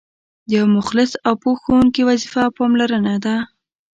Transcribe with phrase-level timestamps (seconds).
[0.47, 3.35] د یو مخلص او پوه ښوونکي وظیفه پاملرنه ده.